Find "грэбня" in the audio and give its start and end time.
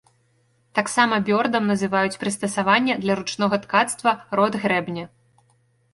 4.65-5.05